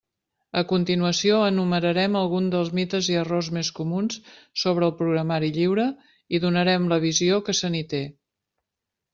A 0.59 0.61
continuació 0.69 1.41
enumerarem 1.49 2.17
alguns 2.21 2.53
dels 2.55 2.71
mites 2.79 3.09
i 3.15 3.19
errors 3.23 3.51
més 3.57 3.69
comuns 3.81 4.17
sobre 4.63 4.89
el 4.89 4.97
programari 5.03 5.53
lliure 5.59 5.87
i 6.39 6.43
donarem 6.47 6.91
la 6.95 7.01
visió 7.09 7.41
que 7.51 7.59
se 7.63 7.73
n'hi 7.77 7.87
té. 7.97 8.05